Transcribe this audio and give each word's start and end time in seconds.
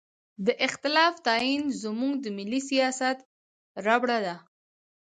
د 0.45 0.47
اختلاف 0.67 1.13
تعین 1.27 1.63
زموږ 1.83 2.13
د 2.21 2.25
ملي 2.37 2.61
سیاست 2.69 3.17
ربړه 3.85 4.17
ده. 4.25 4.35